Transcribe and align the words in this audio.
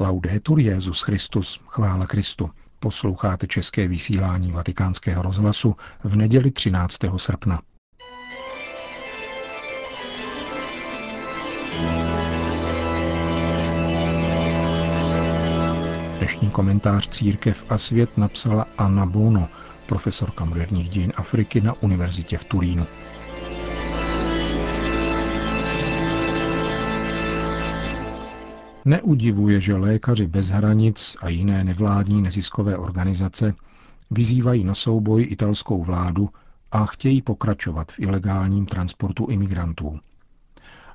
Laudetur 0.00 0.60
Jezus 0.60 1.02
Christus, 1.02 1.60
chvála 1.66 2.06
Kristu. 2.06 2.50
Posloucháte 2.80 3.46
české 3.46 3.88
vysílání 3.88 4.52
Vatikánského 4.52 5.22
rozhlasu 5.22 5.76
v 6.04 6.16
neděli 6.16 6.50
13. 6.50 6.98
srpna. 7.16 7.62
Dnešní 16.18 16.50
komentář 16.50 17.08
Církev 17.08 17.64
a 17.68 17.78
svět 17.78 18.18
napsala 18.18 18.66
Anna 18.78 19.06
Bono, 19.06 19.48
profesorka 19.86 20.44
moderních 20.44 20.88
dějin 20.88 21.12
Afriky 21.16 21.60
na 21.60 21.82
univerzitě 21.82 22.38
v 22.38 22.44
Turínu. 22.44 22.86
Neudivuje, 28.88 29.60
že 29.60 29.76
lékaři 29.76 30.26
bez 30.26 30.48
hranic 30.48 31.16
a 31.20 31.28
jiné 31.28 31.64
nevládní 31.64 32.22
neziskové 32.22 32.76
organizace 32.76 33.54
vyzývají 34.10 34.64
na 34.64 34.74
souboj 34.74 35.26
italskou 35.30 35.82
vládu 35.82 36.28
a 36.72 36.86
chtějí 36.86 37.22
pokračovat 37.22 37.92
v 37.92 38.00
ilegálním 38.00 38.66
transportu 38.66 39.26
imigrantů. 39.26 40.00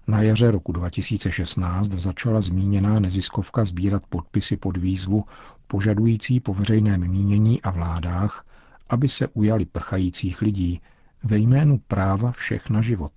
Na 0.07 0.21
jaře 0.21 0.51
roku 0.51 0.71
2016 0.71 1.87
začala 1.87 2.41
zmíněná 2.41 2.99
neziskovka 2.99 3.65
sbírat 3.65 4.03
podpisy 4.09 4.57
pod 4.57 4.77
výzvu 4.77 5.25
požadující 5.67 6.39
po 6.39 6.53
veřejném 6.53 7.07
mínění 7.07 7.61
a 7.61 7.71
vládách, 7.71 8.45
aby 8.89 9.09
se 9.09 9.27
ujali 9.27 9.65
prchajících 9.65 10.41
lidí 10.41 10.81
ve 11.23 11.37
jménu 11.37 11.77
práva 11.87 12.31
všech 12.31 12.69
na 12.69 12.81
život. 12.81 13.11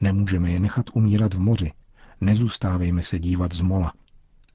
Nemůžeme 0.00 0.50
je 0.50 0.60
nechat 0.60 0.86
umírat 0.92 1.34
v 1.34 1.40
moři, 1.40 1.72
nezůstávejme 2.20 3.02
se 3.02 3.18
dívat 3.18 3.52
z 3.52 3.60
mola. 3.60 3.92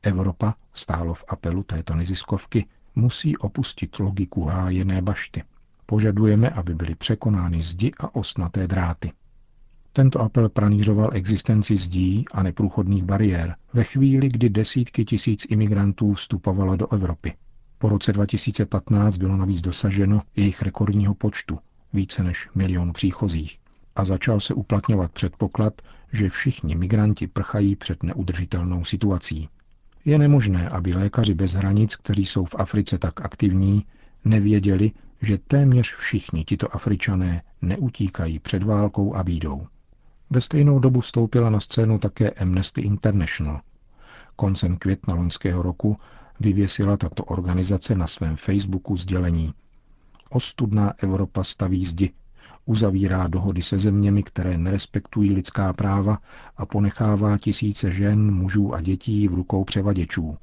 Evropa, 0.04 0.56
stálo 0.74 1.14
v 1.14 1.24
apelu 1.28 1.64
této 1.64 1.96
neziskovky, 1.96 2.66
musí 2.96 3.38
opustit 3.38 4.00
logiku 4.00 4.46
hájené 4.46 5.02
bašty. 5.02 5.44
Požadujeme, 5.86 6.50
aby 6.50 6.76
byly 6.76 6.96
překonány 6.96 7.64
zdi 7.64 7.92
a 8.00 8.16
osnaté 8.16 8.68
dráty. 8.68 9.12
Tento 9.94 10.22
apel 10.22 10.50
pranířoval 10.50 11.10
existenci 11.14 11.78
zdí 11.78 12.26
a 12.32 12.44
neprůchodných 12.44 13.04
bariér 13.04 13.56
ve 13.74 13.84
chvíli, 13.84 14.30
kdy 14.30 14.50
desítky 14.50 15.06
tisíc 15.06 15.46
imigrantů 15.50 16.14
vstupovalo 16.14 16.76
do 16.76 16.94
Evropy. 16.94 17.34
Po 17.78 17.90
roce 17.90 18.14
2015 18.14 19.18
bylo 19.18 19.38
navíc 19.38 19.62
dosaženo 19.62 20.22
jejich 20.36 20.62
rekordního 20.62 21.14
počtu, 21.16 21.60
více 21.94 22.24
než 22.24 22.50
milion 22.56 22.94
příchozích, 22.94 23.60
a 23.96 24.06
začal 24.06 24.40
se 24.40 24.54
uplatňovat 24.54 25.12
předpoklad, 25.12 25.82
že 26.14 26.30
všichni 26.30 26.76
migranti 26.76 27.28
prchají 27.28 27.76
před 27.76 28.04
neudržitelnou 28.04 28.86
situací. 28.86 29.50
Je 30.06 30.20
nemožné, 30.20 30.70
aby 30.70 30.94
lékaři 30.94 31.34
bez 31.34 31.54
hranic, 31.54 31.96
kteří 31.96 32.26
jsou 32.26 32.46
v 32.46 32.56
Africe 32.58 32.98
tak 32.98 33.22
aktivní, 33.22 33.86
nevěděli, 34.26 34.92
že 35.22 35.38
téměř 35.38 35.94
všichni 35.94 36.44
tito 36.44 36.76
Afričané 36.76 37.42
neutíkají 37.62 38.40
před 38.40 38.64
válkou 38.64 39.16
a 39.16 39.24
bídou. 39.24 39.68
Ve 40.30 40.42
stejnou 40.42 40.80
dobu 40.80 41.00
vstoupila 41.00 41.50
na 41.50 41.60
scénu 41.60 42.00
také 42.00 42.30
Amnesty 42.30 42.82
International. 42.82 43.62
Koncem 44.36 44.78
května 44.78 45.16
loňského 45.16 45.62
roku 45.64 45.98
vyvěsila 46.40 46.98
tato 46.98 47.24
organizace 47.24 47.96
na 47.96 48.08
svém 48.08 48.36
Facebooku 48.36 48.98
sdělení. 48.98 49.54
Ostudná 50.30 50.94
Evropa 50.98 51.44
staví 51.44 51.86
zdi, 51.86 52.12
uzavírá 52.66 53.28
dohody 53.28 53.62
se 53.62 53.80
zeměmi, 53.80 54.24
které 54.24 54.58
nerespektují 54.58 55.34
lidská 55.34 55.74
práva 55.74 56.18
a 56.58 56.66
ponechává 56.66 57.38
tisíce 57.38 57.92
žen, 57.92 58.32
mužů 58.34 58.74
a 58.74 58.82
dětí 58.82 59.28
v 59.28 59.34
rukou 59.34 59.64
převaděčů. 59.64 60.38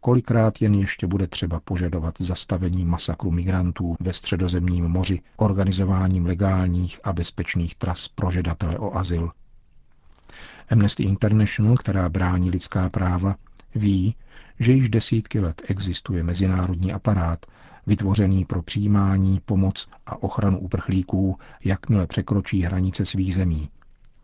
Kolikrát 0.00 0.62
jen 0.62 0.74
ještě 0.74 1.06
bude 1.06 1.26
třeba 1.26 1.60
požadovat 1.60 2.14
zastavení 2.20 2.84
masakru 2.84 3.30
migrantů 3.30 3.96
ve 4.00 4.12
středozemním 4.12 4.84
moři 4.84 5.20
organizováním 5.36 6.26
legálních 6.26 7.00
a 7.04 7.12
bezpečných 7.12 7.74
tras 7.74 8.08
pro 8.08 8.30
žadatele 8.30 8.78
o 8.78 8.96
azyl. 8.96 9.30
Amnesty 10.70 11.02
International, 11.02 11.76
která 11.76 12.08
brání 12.08 12.50
lidská 12.50 12.88
práva, 12.90 13.34
ví, 13.74 14.14
že 14.60 14.72
již 14.72 14.88
desítky 14.88 15.40
let 15.40 15.62
existuje 15.68 16.22
mezinárodní 16.22 16.92
aparát, 16.92 17.46
vytvořený 17.86 18.44
pro 18.44 18.62
přijímání, 18.62 19.40
pomoc 19.44 19.88
a 20.06 20.22
ochranu 20.22 20.58
uprchlíků, 20.58 21.38
jakmile 21.64 22.06
překročí 22.06 22.62
hranice 22.62 23.06
svých 23.06 23.34
zemí. 23.34 23.68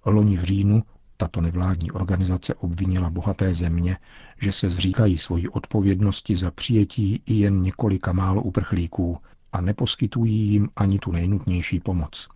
Loni 0.06 0.36
v 0.36 0.42
říjnu 0.42 0.82
tato 1.16 1.40
nevládní 1.40 1.90
organizace 1.90 2.54
obvinila 2.54 3.10
bohaté 3.10 3.54
země, 3.54 3.96
že 4.40 4.52
se 4.52 4.70
zříkají 4.70 5.18
svoji 5.18 5.48
odpovědnosti 5.48 6.36
za 6.36 6.50
přijetí 6.50 7.22
i 7.26 7.34
jen 7.34 7.62
několika 7.62 8.12
málo 8.12 8.42
uprchlíků 8.42 9.18
a 9.52 9.60
neposkytují 9.60 10.48
jim 10.48 10.68
ani 10.76 10.98
tu 10.98 11.12
nejnutnější 11.12 11.80
pomoc. 11.80 12.28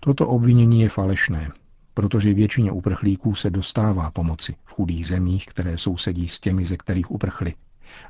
Toto 0.00 0.28
obvinění 0.28 0.80
je 0.80 0.88
falešné, 0.88 1.50
protože 1.98 2.34
většině 2.34 2.72
uprchlíků 2.72 3.34
se 3.34 3.50
dostává 3.50 4.10
pomoci 4.10 4.56
v 4.64 4.72
chudých 4.72 5.06
zemích, 5.06 5.46
které 5.46 5.78
sousedí 5.78 6.28
s 6.28 6.40
těmi, 6.40 6.66
ze 6.66 6.76
kterých 6.76 7.10
uprchli, 7.10 7.54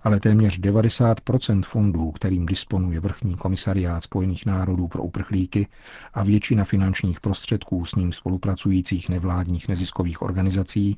ale 0.02 0.20
téměř 0.20 0.60
90% 0.60 1.62
fondů, 1.62 2.10
kterým 2.10 2.46
disponuje 2.46 3.00
vrchní 3.00 3.34
komisariát 3.36 4.04
Spojených 4.04 4.46
národů 4.46 4.88
pro 4.88 5.02
uprchlíky 5.02 5.66
a 6.14 6.22
většina 6.24 6.64
finančních 6.64 7.20
prostředků 7.20 7.84
s 7.84 7.94
ním 7.94 8.12
spolupracujících 8.12 9.08
nevládních 9.08 9.68
neziskových 9.68 10.22
organizací, 10.22 10.96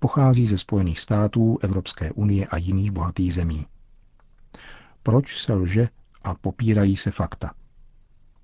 pochází 0.00 0.46
ze 0.46 0.58
Spojených 0.58 1.00
států, 1.00 1.58
Evropské 1.62 2.12
unie 2.12 2.46
a 2.46 2.56
jiných 2.56 2.90
bohatých 2.90 3.34
zemí. 3.34 3.66
Proč 5.02 5.40
se 5.40 5.52
lže 5.54 5.88
a 6.24 6.34
popírají 6.34 6.96
se 6.96 7.10
fakta? 7.10 7.50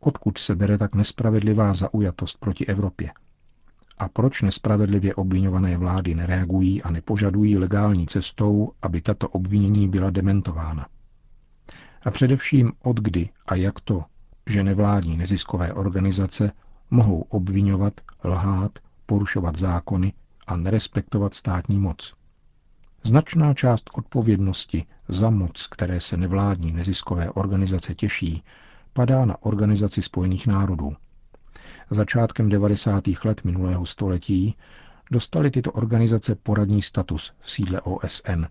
Odkud 0.00 0.38
se 0.38 0.56
bere 0.56 0.78
tak 0.78 0.94
nespravedlivá 0.94 1.74
zaujatost 1.74 2.38
proti 2.38 2.66
Evropě? 2.66 3.10
A 4.02 4.08
proč 4.08 4.42
nespravedlivě 4.42 5.14
obvinované 5.14 5.76
vlády 5.76 6.14
nereagují 6.14 6.82
a 6.82 6.90
nepožadují 6.90 7.58
legální 7.58 8.06
cestou, 8.06 8.72
aby 8.82 9.00
tato 9.00 9.28
obvinění 9.28 9.88
byla 9.88 10.10
dementována? 10.10 10.86
A 12.02 12.10
především 12.10 12.72
od 12.82 13.00
kdy 13.00 13.28
a 13.46 13.54
jak 13.54 13.80
to, 13.80 14.04
že 14.46 14.64
nevládní 14.64 15.16
neziskové 15.16 15.72
organizace 15.72 16.52
mohou 16.90 17.20
obvinovat, 17.20 18.00
lhát, 18.24 18.78
porušovat 19.06 19.56
zákony 19.56 20.12
a 20.46 20.56
nerespektovat 20.56 21.34
státní 21.34 21.78
moc. 21.78 22.14
Značná 23.02 23.54
část 23.54 23.90
odpovědnosti 23.94 24.84
za 25.08 25.30
moc, 25.30 25.66
které 25.66 26.00
se 26.00 26.16
nevládní 26.16 26.72
neziskové 26.72 27.30
organizace 27.30 27.94
těší, 27.94 28.42
padá 28.92 29.24
na 29.24 29.42
Organizaci 29.42 30.02
spojených 30.02 30.46
národů, 30.46 30.96
Začátkem 31.94 32.48
90. 32.48 33.04
let 33.24 33.44
minulého 33.44 33.86
století 33.86 34.56
dostaly 35.10 35.50
tyto 35.50 35.72
organizace 35.72 36.34
poradní 36.34 36.82
status 36.82 37.32
v 37.40 37.50
sídle 37.52 37.80
OSN 37.80 38.46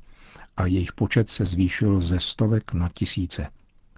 a 0.58 0.66
jejich 0.66 0.94
počet 0.94 1.30
se 1.30 1.46
zvýšil 1.46 2.02
ze 2.02 2.20
stovek 2.20 2.74
na 2.74 2.90
tisíce. 2.94 3.48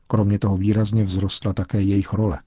Kromě 0.08 0.40
toho 0.40 0.58
výrazně 0.58 1.06
vzrostla 1.06 1.54
také 1.54 1.82
jejich 1.82 2.14
role, 2.14 2.40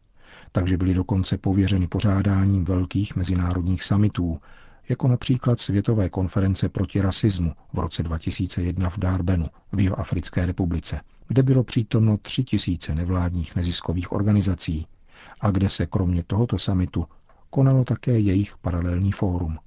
takže 0.53 0.77
byly 0.77 0.95
dokonce 0.95 1.39
pověřeny 1.39 1.87
pořádáním 1.87 2.65
velkých 2.65 3.17
mezinárodních 3.17 3.83
summitů, 3.83 4.41
jako 4.89 5.09
například 5.09 5.61
Světové 5.61 6.09
konference 6.09 6.69
proti 6.69 7.01
rasismu 7.01 7.53
v 7.73 7.79
roce 7.79 8.03
2001 8.03 8.91
v 8.91 8.99
Darbenu 8.99 9.47
v 9.73 9.81
Jihoafrické 9.81 10.47
republice, 10.47 11.01
kde 11.29 11.43
bylo 11.43 11.65
přítomno 11.65 12.17
tři 12.17 12.45
tisíce 12.45 12.95
nevládních 12.95 13.57
neziskových 13.57 14.13
organizací, 14.13 14.87
a 15.41 15.51
kde 15.51 15.69
se 15.69 15.87
kromě 15.87 16.23
tohoto 16.23 16.59
samitu 16.59 17.07
konalo 17.51 17.85
také 17.85 18.19
jejich 18.19 18.57
paralelní 18.59 19.13
fórum. 19.13 19.59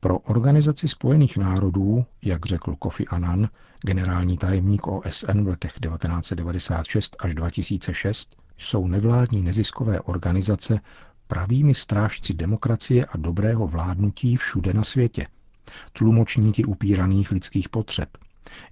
Pro 0.00 0.18
Organizaci 0.18 0.88
spojených 0.88 1.36
národů, 1.36 2.04
jak 2.22 2.46
řekl 2.46 2.76
Kofi 2.76 3.06
Annan, 3.06 3.48
generální 3.80 4.38
tajemník 4.38 4.86
OSN 4.86 5.42
v 5.44 5.48
letech 5.48 5.72
1996 5.72 7.16
až 7.18 7.34
2006, 7.34 8.36
jsou 8.58 8.86
nevládní 8.86 9.42
neziskové 9.42 10.00
organizace 10.00 10.80
pravými 11.26 11.74
strážci 11.74 12.34
demokracie 12.34 13.06
a 13.06 13.16
dobrého 13.16 13.66
vládnutí 13.66 14.36
všude 14.36 14.72
na 14.72 14.84
světě, 14.84 15.26
tlumočníky 15.92 16.64
upíraných 16.64 17.30
lidských 17.30 17.68
potřeb, 17.68 18.08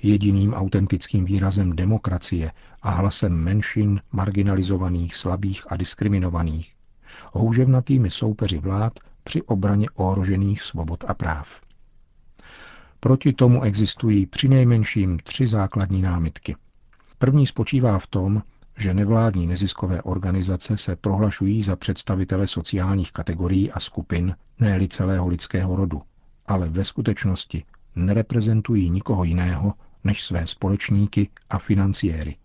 jediným 0.03 0.55
autentickým 0.55 1.25
výrazem 1.25 1.73
demokracie 1.77 2.53
a 2.83 2.91
hlasem 2.91 3.33
menšin, 3.33 4.01
marginalizovaných, 4.13 5.17
slabých 5.17 5.73
a 5.73 5.77
diskriminovaných, 5.77 6.75
houževnatými 7.33 8.11
soupeři 8.11 8.59
vlád 8.59 8.93
při 9.25 9.43
obraně 9.43 9.87
ohrožených 9.95 10.63
svobod 10.63 11.05
a 11.09 11.15
práv. 11.15 11.61
Proti 13.01 13.33
tomu 13.33 13.63
existují 13.63 14.27
přinejmenším 14.27 15.19
tři 15.19 15.47
základní 15.47 16.03
námitky. 16.03 16.57
První 17.19 17.47
spočívá 17.47 17.99
v 17.99 18.07
tom, 18.07 18.43
že 18.79 18.95
nevládní 18.95 19.47
neziskové 19.47 20.03
organizace 20.03 20.77
se 20.77 20.97
prohlašují 20.97 21.63
za 21.63 21.77
představitele 21.77 22.47
sociálních 22.47 23.13
kategorií 23.13 23.73
a 23.73 23.81
skupin, 23.81 24.37
ne 24.61 24.89
celého 24.89 25.29
lidského 25.29 25.77
rodu, 25.77 26.03
ale 26.47 26.69
ve 26.69 26.85
skutečnosti 26.85 27.65
nereprezentují 27.97 28.91
nikoho 28.91 29.25
jiného 29.25 29.75
než 30.05 30.23
své 30.23 30.47
společníky 30.47 31.29
a 31.51 31.59
financiéry. 31.59 32.37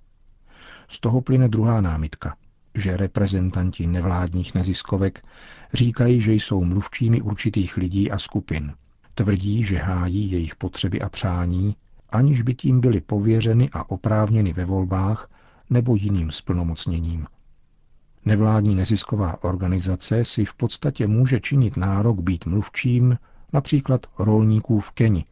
Z 0.87 0.99
toho 0.99 1.21
plyne 1.21 1.47
druhá 1.47 1.81
námitka, 1.81 2.35
že 2.75 2.97
reprezentanti 2.97 3.87
nevládních 3.87 4.55
neziskovek 4.55 5.25
říkají, 5.73 6.21
že 6.21 6.33
jsou 6.33 6.63
mluvčími 6.63 7.21
určitých 7.21 7.77
lidí 7.77 8.11
a 8.11 8.17
skupin. 8.17 8.73
Tvrdí, 9.15 9.63
že 9.63 9.77
hájí 9.77 10.31
jejich 10.31 10.55
potřeby 10.55 11.01
a 11.01 11.09
přání, 11.09 11.75
aniž 12.09 12.41
by 12.41 12.53
tím 12.53 12.81
byly 12.81 13.01
pověřeny 13.01 13.69
a 13.73 13.89
oprávněny 13.89 14.53
ve 14.53 14.65
volbách 14.65 15.29
nebo 15.69 15.95
jiným 15.95 16.31
splnomocněním. 16.31 17.27
Nevládní 18.25 18.75
nezisková 18.75 19.43
organizace 19.43 20.25
si 20.25 20.45
v 20.45 20.53
podstatě 20.53 21.07
může 21.07 21.39
činit 21.39 21.77
nárok 21.77 22.19
být 22.19 22.45
mluvčím 22.45 23.17
například 23.53 24.05
rolníků 24.19 24.79
v 24.79 24.91
Keni, 24.91 25.25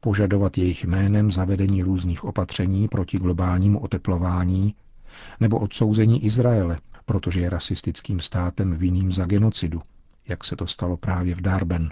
požadovat 0.00 0.58
jejich 0.58 0.84
jménem 0.84 1.30
zavedení 1.30 1.82
různých 1.82 2.24
opatření 2.24 2.88
proti 2.88 3.18
globálnímu 3.18 3.80
oteplování 3.80 4.74
nebo 5.40 5.58
odsouzení 5.58 6.24
Izraele, 6.24 6.78
protože 7.04 7.40
je 7.40 7.50
rasistickým 7.50 8.20
státem 8.20 8.74
vinným 8.74 9.12
za 9.12 9.26
genocidu, 9.26 9.82
jak 10.28 10.44
se 10.44 10.56
to 10.56 10.66
stalo 10.66 10.96
právě 10.96 11.34
v 11.34 11.40
Darben. 11.40 11.90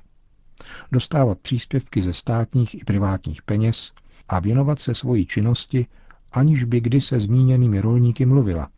Dostávat 0.92 1.38
příspěvky 1.38 2.02
ze 2.02 2.12
státních 2.12 2.74
i 2.74 2.84
privátních 2.84 3.42
peněz 3.42 3.92
a 4.28 4.40
věnovat 4.40 4.80
se 4.80 4.94
svoji 4.94 5.26
činnosti, 5.26 5.86
aniž 6.32 6.64
by 6.64 6.80
kdy 6.80 7.00
se 7.00 7.20
zmíněnými 7.20 7.80
rolníky 7.80 8.26
mluvila. 8.26 8.68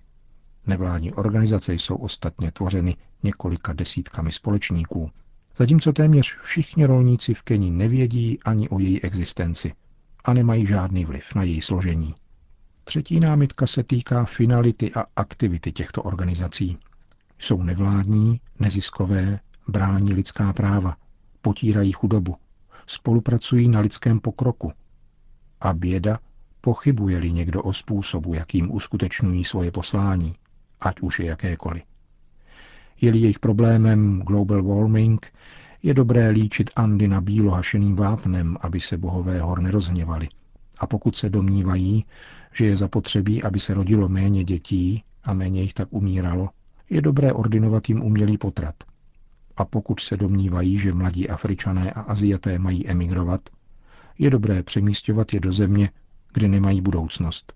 Nevládní 0.67 1.12
organizace 1.12 1.75
jsou 1.75 1.97
ostatně 1.97 2.53
tvořeny 2.53 2.97
několika 3.23 3.73
desítkami 3.73 4.32
společníků, 4.32 5.11
zatímco 5.56 5.93
téměř 5.93 6.37
všichni 6.41 6.85
rolníci 6.85 7.35
v 7.35 7.43
Keni 7.43 7.70
nevědí 7.70 8.38
ani 8.44 8.69
o 8.69 8.79
její 8.79 9.03
existenci 9.03 9.73
a 10.25 10.32
nemají 10.32 10.67
žádný 10.67 11.05
vliv 11.05 11.35
na 11.35 11.43
její 11.43 11.61
složení. 11.61 12.14
Třetí 12.85 13.20
námitka 13.20 13.67
se 13.67 13.82
týká 13.82 14.25
finality 14.25 14.93
a 14.94 15.05
aktivity 15.17 15.73
těchto 15.73 16.03
organizací. 16.03 16.79
Jsou 17.38 17.62
nevládní, 17.62 18.41
neziskové, 18.58 19.41
brání 19.69 20.12
lidská 20.12 20.53
práva, 20.53 20.97
potírají 21.43 21.93
chudobu, 21.93 22.37
spolupracují 22.87 23.69
na 23.69 23.81
lidském 23.81 24.20
pokroku. 24.20 24.73
A 25.61 25.73
běda, 25.73 26.19
pochybuje-li 26.61 27.32
někdo 27.32 27.62
o 27.62 27.73
způsobu, 27.73 28.35
jakým 28.35 28.75
uskutečňují 28.75 29.44
svoje 29.44 29.70
poslání, 29.70 30.35
ať 30.81 31.00
už 31.00 31.19
je 31.19 31.26
jakékoliv. 31.26 31.82
Je-li 33.00 33.19
jejich 33.19 33.38
problémem 33.38 34.20
global 34.26 34.62
warming, 34.62 35.26
je 35.82 35.94
dobré 35.94 36.28
líčit 36.28 36.70
Andy 36.76 37.08
na 37.08 37.20
bílo 37.20 37.50
hašeným 37.50 37.96
vápnem, 37.96 38.56
aby 38.60 38.81
se 38.81 38.96
bohové 38.96 39.40
hor 39.40 39.60
nerozhněvali. 39.60 40.28
A 40.78 40.87
pokud 40.87 41.16
se 41.16 41.31
domnívají, 41.31 42.04
že 42.52 42.66
je 42.66 42.76
zapotřebí, 42.76 43.43
aby 43.43 43.60
se 43.60 43.75
rodilo 43.75 44.08
méně 44.08 44.44
dětí 44.44 45.04
a 45.25 45.34
méně 45.34 45.62
jich 45.62 45.75
tak 45.75 45.88
umíralo, 45.90 46.48
je 46.90 47.02
dobré 47.02 47.32
ordinovat 47.32 47.88
jim 47.88 48.02
umělý 48.02 48.38
potrat. 48.38 48.75
A 49.56 49.64
pokud 49.64 50.00
se 50.00 50.16
domnívají, 50.16 50.78
že 50.78 50.94
mladí 50.94 51.28
Afričané 51.28 51.90
a 51.93 52.00
Aziaté 52.00 52.58
mají 52.58 52.88
emigrovat, 52.88 53.40
je 54.19 54.31
dobré 54.31 54.62
přemístěvat 54.62 55.32
je 55.32 55.40
do 55.40 55.52
země, 55.52 55.90
kde 56.32 56.48
nemají 56.48 56.81
budoucnost. 56.81 57.52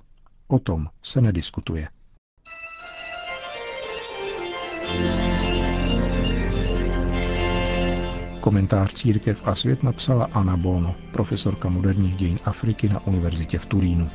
O 0.48 0.58
tom 0.58 0.86
se 1.02 1.20
nediskutuje. 1.20 1.88
Komentář 8.40 8.94
Církev 8.94 9.42
a 9.44 9.54
svět 9.54 9.82
napsala 9.82 10.28
Anna 10.32 10.56
Bono, 10.56 10.94
profesorka 11.12 11.68
moderních 11.68 12.16
dějin 12.16 12.38
Afriky 12.44 12.88
na 12.88 13.06
univerzitě 13.06 13.58
v 13.58 13.66
Turínu. 13.66 14.10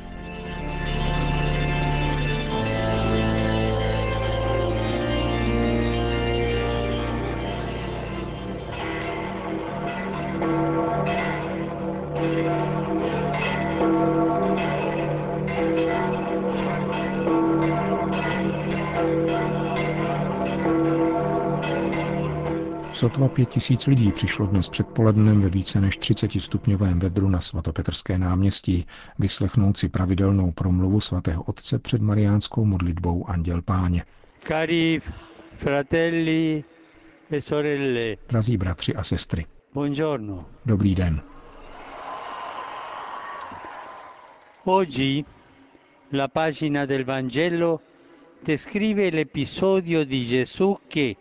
Sotva 22.96 23.28
pět 23.28 23.48
tisíc 23.48 23.86
lidí 23.86 24.12
přišlo 24.12 24.46
dnes 24.46 24.68
předpolednem 24.68 25.40
ve 25.42 25.48
více 25.48 25.80
než 25.80 25.96
30 25.96 26.32
stupňovém 26.32 26.98
vedru 26.98 27.28
na 27.28 27.40
svatopetrské 27.40 28.18
náměstí 28.18 28.86
vyslechnout 29.18 29.78
si 29.78 29.88
pravidelnou 29.88 30.52
promluvu 30.52 31.00
svatého 31.00 31.42
otce 31.42 31.78
před 31.78 32.02
mariánskou 32.02 32.64
modlitbou 32.64 33.28
Anděl 33.28 33.62
Páně. 33.62 34.04
Cari 34.48 35.00
fratelli 35.54 36.64
e 37.30 37.40
sorelle. 37.40 38.16
Drazí 38.28 38.56
bratři 38.56 38.94
a 38.94 39.04
sestry. 39.04 39.46
Buongiorno. 39.74 40.44
Dobrý 40.66 40.94
den. 40.94 41.20
Oggi 44.64 45.24
la 46.12 46.28
pagina 46.28 46.86
del 46.86 47.04
Vangelo 47.04 47.80
descrive 48.46 49.10
l'episodio 49.10 50.04
di 50.04 50.26
Gesù 50.26 50.78
che 50.88 51.16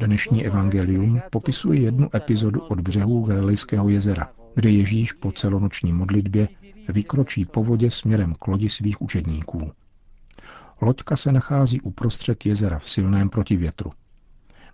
Dnešní 0.00 0.46
evangelium 0.46 1.20
popisuje 1.30 1.80
jednu 1.80 2.16
epizodu 2.16 2.60
od 2.60 2.80
břehů 2.80 3.24
Galilejského 3.24 3.88
jezera, 3.88 4.32
kde 4.54 4.70
Ježíš 4.70 5.12
po 5.12 5.32
celonoční 5.32 5.92
modlitbě 5.92 6.48
vykročí 6.88 7.44
po 7.44 7.64
vodě 7.64 7.90
směrem 7.90 8.34
k 8.34 8.48
lodi 8.48 8.70
svých 8.70 9.02
učedníků. 9.02 9.72
Loďka 10.80 11.16
se 11.16 11.32
nachází 11.32 11.80
uprostřed 11.80 12.46
jezera 12.46 12.78
v 12.78 12.90
silném 12.90 13.30
protivětru. 13.30 13.92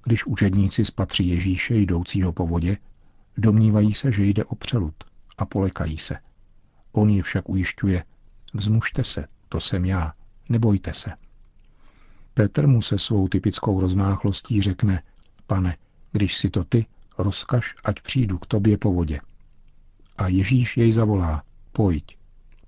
Když 0.04 0.26
učedníci 0.26 0.84
spatří 0.84 1.28
Ježíše 1.28 1.76
jdoucího 1.76 2.32
po 2.32 2.46
vodě, 2.46 2.78
domnívají 3.36 3.94
se, 3.94 4.12
že 4.12 4.24
jde 4.24 4.44
o 4.44 4.54
přelud 4.54 4.94
a 5.38 5.46
polekají 5.46 5.98
se. 5.98 6.16
On 6.92 7.10
je 7.10 7.22
však 7.22 7.48
ujišťuje, 7.48 8.04
vzmužte 8.54 9.04
se, 9.04 9.26
to 9.48 9.60
jsem 9.60 9.84
já, 9.84 10.12
nebojte 10.48 10.94
se. 10.94 11.10
Petr 12.34 12.66
mu 12.66 12.82
se 12.82 12.98
svou 12.98 13.28
typickou 13.28 13.80
rozmáchlostí 13.80 14.62
řekne, 14.62 15.02
pane, 15.46 15.76
když 16.12 16.36
si 16.36 16.50
to 16.50 16.64
ty, 16.64 16.86
rozkaž, 17.18 17.74
ať 17.84 18.00
přijdu 18.00 18.38
k 18.38 18.46
tobě 18.46 18.78
po 18.78 18.92
vodě. 18.92 19.20
A 20.16 20.28
Ježíš 20.28 20.76
jej 20.76 20.92
zavolá, 20.92 21.42
pojď. 21.72 22.16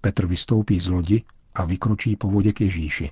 Petr 0.01 0.27
vystoupí 0.27 0.81
z 0.81 0.89
lodi 0.89 1.23
a 1.55 1.65
vykročí 1.65 2.17
po 2.17 2.29
vodě 2.29 2.53
k 2.53 2.61
Ježíši. 2.61 3.11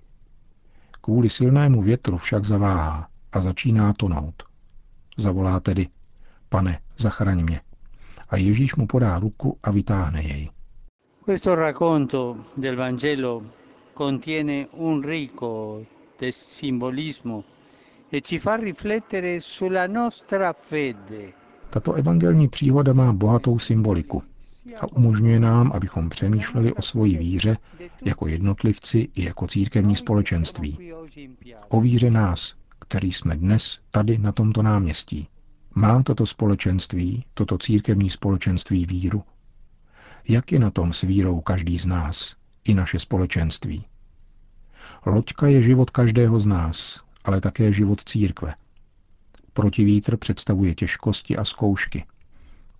Kvůli 1.00 1.30
silnému 1.30 1.82
větru 1.82 2.16
však 2.16 2.44
zaváhá 2.44 3.08
a 3.32 3.40
začíná 3.40 3.92
tonout. 3.92 4.42
Zavolá 5.16 5.60
tedy, 5.60 5.88
pane, 6.48 6.80
zachraň 6.98 7.42
mě. 7.42 7.60
A 8.28 8.36
Ježíš 8.36 8.74
mu 8.74 8.86
podá 8.86 9.18
ruku 9.18 9.58
a 9.62 9.70
vytáhne 9.70 10.22
jej. 10.22 10.50
Questo 11.24 11.54
racconto 11.54 12.36
del 12.56 12.76
Vangelo 12.76 13.42
contiene 13.98 14.66
un 14.72 15.02
ricco 15.02 15.82
simbolismo 16.30 17.44
e. 21.10 21.32
Tato 21.70 21.92
evangelní 21.92 22.48
příhoda 22.48 22.92
má 22.92 23.12
bohatou 23.12 23.58
symboliku 23.58 24.22
a 24.80 24.86
umožňuje 24.92 25.40
nám, 25.40 25.72
abychom 25.72 26.08
přemýšleli 26.08 26.72
o 26.72 26.82
svoji 26.82 27.18
víře 27.18 27.58
jako 28.04 28.26
jednotlivci 28.26 29.08
i 29.14 29.24
jako 29.24 29.46
církevní 29.46 29.96
společenství. 29.96 30.92
O 31.68 31.80
víře 31.80 32.10
nás, 32.10 32.54
který 32.78 33.12
jsme 33.12 33.36
dnes 33.36 33.80
tady 33.90 34.18
na 34.18 34.32
tomto 34.32 34.62
náměstí. 34.62 35.28
Má 35.74 36.02
toto 36.02 36.26
společenství, 36.26 37.24
toto 37.34 37.58
církevní 37.58 38.10
společenství 38.10 38.86
víru? 38.86 39.22
Jak 40.28 40.52
je 40.52 40.58
na 40.58 40.70
tom 40.70 40.92
s 40.92 41.02
vírou 41.02 41.40
každý 41.40 41.78
z 41.78 41.86
nás, 41.86 42.36
i 42.64 42.74
naše 42.74 42.98
společenství? 42.98 43.84
Loďka 45.06 45.46
je 45.46 45.62
život 45.62 45.90
každého 45.90 46.40
z 46.40 46.46
nás, 46.46 47.05
ale 47.26 47.40
také 47.40 47.72
život 47.72 48.04
církve. 48.04 48.54
Protivítr 49.52 50.16
představuje 50.16 50.74
těžkosti 50.74 51.36
a 51.36 51.44
zkoušky. 51.44 52.04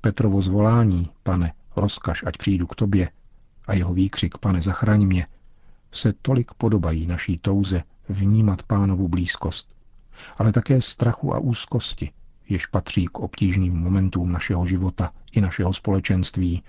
Petrovo 0.01 0.43
zvolání, 0.43 1.11
pane, 1.23 1.53
rozkaž, 1.77 2.25
ať 2.27 2.37
přijdu 2.37 2.67
k 2.67 2.75
tobě, 2.75 3.11
a 3.67 3.75
jeho 3.75 3.95
výkřik, 3.95 4.39
pane, 4.39 4.61
zachraň 4.61 5.07
mě, 5.07 5.27
se 5.93 6.13
tolik 6.23 6.55
podobají 6.55 7.07
naší 7.07 7.39
touze 7.39 7.83
vnímat 8.09 8.63
pánovu 8.63 9.09
blízkost, 9.09 9.69
ale 10.39 10.53
také 10.53 10.83
strachu 10.83 11.35
a 11.35 11.39
úzkosti, 11.39 12.11
jež 12.49 12.67
patří 12.67 13.07
k 13.07 13.19
obtížným 13.19 13.75
momentům 13.75 14.33
našeho 14.33 14.67
života 14.67 15.13
i 15.33 15.41
našeho 15.41 15.73
společenství, 15.73 16.63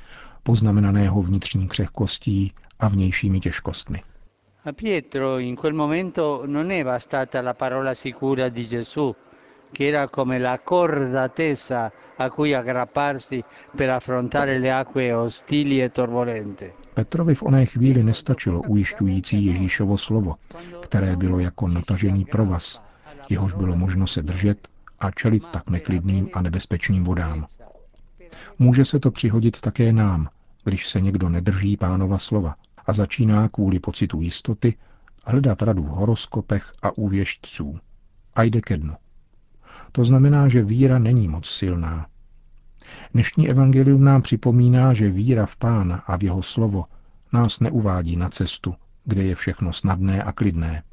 poznamenaného 0.43 1.21
vnitřní 1.21 1.67
křehkostí 1.67 2.53
a 2.79 2.87
vnějšími 2.87 3.39
těžkostmi. 3.39 4.01
A 4.67 4.73
Pietro 4.73 5.37
in 5.37 5.55
quel 5.55 5.73
momento 5.73 6.43
non 6.45 6.71
è 6.71 6.83
bastata 6.83 7.39
la 7.39 7.53
parola 7.53 7.93
sicura 7.93 8.49
di 8.49 8.67
Gesù 8.67 9.15
che 9.71 9.87
era 9.87 10.09
come 10.09 10.39
la 10.39 10.59
corda 10.59 11.29
tesa 11.29 11.89
a 12.17 12.29
cui 12.29 12.53
aggrapparsi 12.53 13.41
per 13.73 13.89
affrontare 13.89 14.59
le 14.59 14.69
acque 14.69 15.13
ostili 15.13 15.81
e 15.81 15.89
turbolente. 15.89 16.75
Petrovi 16.93 17.35
v 17.35 17.43
oné 17.43 17.65
chvíli 17.65 18.03
nestačilo 18.03 18.59
ujišťující 18.67 19.45
Ježíšovo 19.45 19.97
slovo, 19.97 20.35
které 20.83 21.15
bylo 21.15 21.39
jako 21.39 21.67
natažený 21.67 22.25
provaz, 22.25 22.81
jehož 23.29 23.53
bylo 23.53 23.75
možno 23.75 24.07
se 24.07 24.21
držet 24.21 24.67
a 24.99 25.11
čelit 25.11 25.47
tak 25.47 25.69
neklidným 25.69 26.29
a 26.33 26.41
nebezpečným 26.41 27.03
vodám. 27.03 27.47
Může 28.59 28.85
se 28.85 28.99
to 28.99 29.11
přihodit 29.11 29.61
také 29.61 29.93
nám, 29.93 30.27
když 30.63 30.87
se 30.87 31.01
někdo 31.01 31.29
nedrží 31.29 31.77
pánova 31.77 32.17
slova 32.17 32.55
a 32.87 32.93
začíná 32.93 33.49
kvůli 33.49 33.79
pocitu 33.79 34.21
jistoty 34.21 34.77
hledat 35.25 35.61
radu 35.61 35.83
v 35.83 35.87
horoskopech 35.87 36.71
a 36.81 36.97
u 36.97 37.07
věžců. 37.07 37.79
A 38.35 38.43
jde 38.43 38.61
ke 38.61 38.77
dnu. 38.77 38.93
To 39.91 40.05
znamená, 40.05 40.47
že 40.47 40.63
víra 40.63 40.99
není 40.99 41.27
moc 41.27 41.49
silná. 41.49 42.07
Dnešní 43.13 43.49
evangelium 43.49 44.03
nám 44.03 44.21
připomíná, 44.21 44.93
že 44.93 45.09
víra 45.09 45.45
v 45.45 45.55
Pána 45.55 45.95
a 45.95 46.17
v 46.17 46.23
jeho 46.23 46.43
slovo 46.43 46.85
nás 47.33 47.59
neuvádí 47.59 48.15
na 48.15 48.29
cestu, 48.29 48.75
kde 49.03 49.23
je 49.23 49.35
všechno 49.35 49.73
snadné 49.73 50.23
a 50.23 50.31
klidné. 50.31 50.83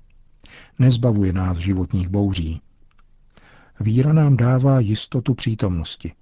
Nezbavuje 0.78 1.32
nás 1.32 1.58
životních 1.58 2.08
bouří. 2.08 2.60
Víra 3.80 4.12
nám 4.12 4.36
dává 4.36 4.80
jistotu 4.80 5.34
přítomnosti, 5.34 6.12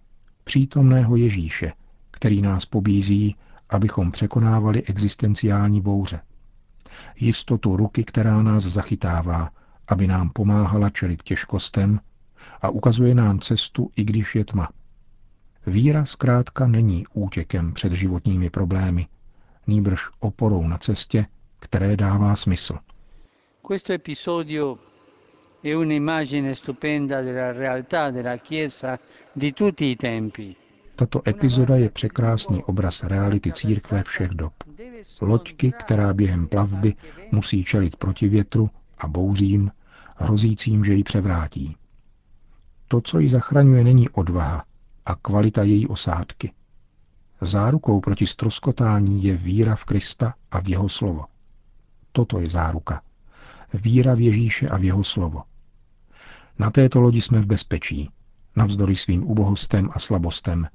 přítomného 0.44 1.16
Ježíše, 1.16 1.72
který 2.10 2.42
nás 2.42 2.66
pobízí, 2.66 3.36
abychom 3.70 4.10
překonávali 4.10 4.82
existenciální 4.82 5.80
bouře. 5.80 6.20
Jistotu 7.16 7.76
ruky, 7.76 8.04
která 8.04 8.42
nás 8.42 8.62
zachytává, 8.64 9.50
aby 9.88 10.06
nám 10.06 10.30
pomáhala 10.30 10.90
čelit 10.90 11.22
těžkostem 11.22 12.00
a 12.62 12.68
ukazuje 12.70 13.14
nám 13.14 13.40
cestu, 13.40 13.90
i 13.96 14.04
když 14.04 14.34
je 14.34 14.44
tma. 14.44 14.68
Víra 15.66 16.04
zkrátka 16.04 16.66
není 16.66 17.04
útěkem 17.12 17.72
před 17.72 17.92
životními 17.92 18.50
problémy, 18.50 19.06
nýbrž 19.66 20.10
oporou 20.20 20.68
na 20.68 20.78
cestě, 20.78 21.26
které 21.58 21.96
dává 21.96 22.36
smysl. 22.36 22.78
Questo 23.62 23.92
episodio 23.92 24.78
è 25.62 25.74
un'immagine 25.74 26.54
stupenda 26.54 27.22
della 27.22 27.52
realtà 27.52 28.10
della 28.10 28.36
Chiesa 28.36 28.98
di 29.36 29.52
tutti 29.52 29.90
i 29.90 29.96
tempi. 29.96 30.56
Tato 30.96 31.28
epizoda 31.28 31.76
je 31.76 31.90
překrásný 31.90 32.64
obraz 32.64 33.02
reality 33.02 33.52
církve 33.52 34.02
všech 34.02 34.30
dob. 34.30 34.52
Loďky, 35.20 35.72
která 35.78 36.14
během 36.14 36.48
plavby 36.48 36.94
musí 37.32 37.64
čelit 37.64 37.96
proti 37.96 38.28
větru 38.28 38.70
a 38.98 39.08
bouřím, 39.08 39.70
hrozícím, 40.16 40.84
že 40.84 40.94
ji 40.94 41.04
převrátí. 41.04 41.76
To, 42.88 43.00
co 43.00 43.18
ji 43.18 43.28
zachraňuje, 43.28 43.84
není 43.84 44.08
odvaha 44.08 44.64
a 45.06 45.14
kvalita 45.14 45.62
její 45.62 45.86
osádky. 45.88 46.52
Zárukou 47.40 48.00
proti 48.00 48.26
stroskotání 48.26 49.24
je 49.24 49.36
víra 49.36 49.76
v 49.76 49.84
Krista 49.84 50.34
a 50.50 50.60
v 50.60 50.68
jeho 50.68 50.88
slovo. 50.88 51.24
Toto 52.12 52.40
je 52.40 52.48
záruka. 52.48 53.02
Víra 53.74 54.14
v 54.14 54.20
Ježíše 54.20 54.68
a 54.68 54.76
v 54.78 54.84
jeho 54.84 55.04
slovo. 55.04 55.42
Na 56.58 56.70
této 56.70 57.00
lodi 57.00 57.20
jsme 57.20 57.40
v 57.40 57.46
bezpečí, 57.46 58.10
navzdory 58.56 58.96
svým 58.96 59.30
ubohostem 59.30 59.90
a 59.92 59.98
slabostem, 59.98 60.68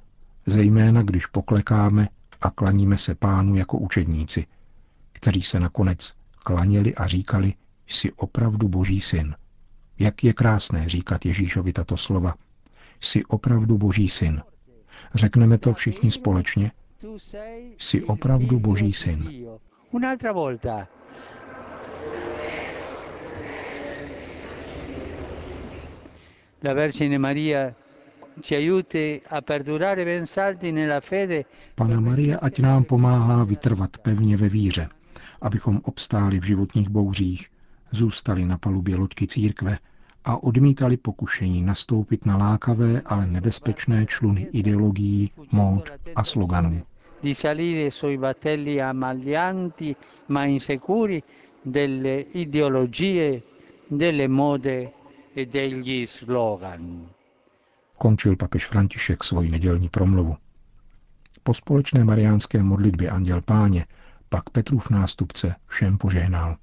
zejména 0.48 1.02
když 1.02 1.26
poklekáme 1.26 2.10
a 2.42 2.50
klaníme 2.52 2.98
se 2.98 3.16
pánu 3.16 3.56
jako 3.56 3.78
učedníci, 3.78 4.46
kteří 5.14 5.42
se 5.42 5.60
nakonec 5.60 6.14
klaněli 6.44 6.96
a 6.96 7.08
říkali, 7.08 7.54
jsi 7.88 8.12
opravdu 8.12 8.68
boží 8.68 9.02
syn. 9.02 9.36
Jak 10.00 10.24
je 10.24 10.34
krásné 10.34 10.90
říkat 10.90 11.26
Ježíšovi 11.26 11.74
tato 11.74 11.98
slova. 11.98 12.34
Jsi 13.02 13.26
opravdu 13.26 13.78
boží 13.78 14.10
syn. 14.10 14.42
Řekneme 15.16 15.58
to 15.58 15.74
všichni 15.74 16.12
společně. 16.12 16.72
Jsi 17.78 18.04
opravdu 18.04 18.60
boží 18.60 18.94
syn. 18.94 19.48
Un'altra 19.92 20.32
volta. 20.32 20.88
La 26.64 26.74
Vergine 26.74 27.20
Maria 27.20 27.76
Pana 31.76 32.00
Maria, 32.00 32.38
ať 32.38 32.60
nám 32.60 32.84
pomáhá 32.84 33.44
vytrvat 33.44 33.98
pevně 33.98 34.38
ve 34.38 34.50
víře, 34.50 34.90
abychom 35.42 35.82
obstáli 35.84 36.40
v 36.40 36.44
životních 36.44 36.90
bouřích, 36.90 37.48
zůstali 37.92 38.46
na 38.46 38.58
palubě 38.58 38.96
loďky 38.96 39.28
církve 39.28 39.78
a 40.26 40.44
odmítali 40.44 40.98
pokušení 40.98 41.62
nastoupit 41.62 42.26
na 42.26 42.38
lákavé, 42.38 43.02
ale 43.06 43.28
nebezpečné 43.28 44.06
čluny 44.06 44.48
ideologií, 44.52 45.32
mód 45.52 45.90
a 46.16 46.24
sloganů. 46.24 46.82
Di 47.24 47.36
salire 47.36 47.92
sui 47.92 48.18
battelli 48.18 48.82
ammaglianti 48.82 49.96
ma 50.28 50.46
insicuri 50.46 51.24
delle 51.66 52.20
ideologie, 52.20 53.42
delle 53.92 54.28
mode 54.28 54.90
e 55.36 55.46
degli 55.46 56.06
slogan. 56.08 57.17
Končil 57.98 58.36
papež 58.36 58.66
František 58.66 59.24
svoji 59.24 59.52
nedělní 59.52 59.90
promluvu. 59.90 60.36
Po 61.44 61.54
společné 61.54 62.04
mariánské 62.04 62.64
modlitbě 62.64 63.10
Anděl 63.10 63.42
Páně 63.42 63.86
pak 64.30 64.50
Petrův 64.50 64.90
nástupce 64.90 65.56
všem 65.66 65.98
požehnal. 65.98 66.58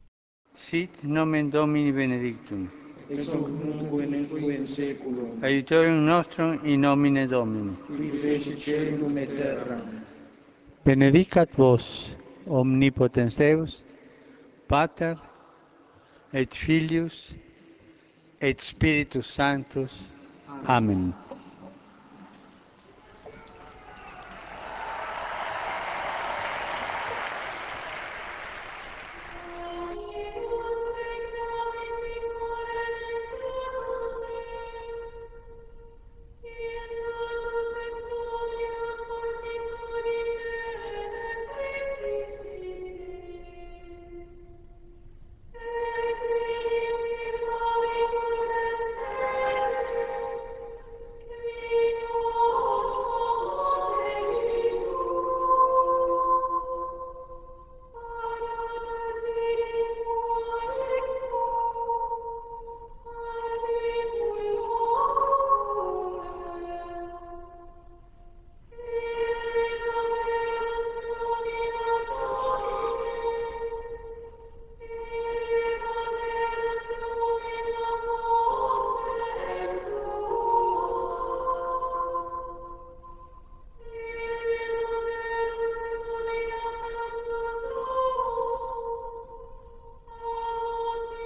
Sit 0.54 1.04
nomen 1.04 1.50
Domini 1.50 1.92
benedictum. 1.92 2.70
ex 3.10 3.26
hoc 3.28 3.48
nunc 3.48 3.92
usque 4.32 4.54
in 4.54 4.66
seculum, 4.66 5.38
Aiutorium 5.42 6.06
nostrum 6.06 6.58
in 6.62 6.80
nomine 6.80 7.26
Domini. 7.26 7.76
qui 7.86 8.10
feci 8.10 8.56
celum 8.56 9.18
et 9.18 9.34
terram. 9.34 9.80
Benedicat 10.84 11.48
vos, 11.56 12.14
omnipotens 12.46 13.36
Deus, 13.36 13.84
Pater, 14.68 15.16
et 16.32 16.54
Filius, 16.54 17.34
et 18.40 18.60
Spiritus 18.60 19.26
Sanctus. 19.34 20.10
Amen. 20.66 21.14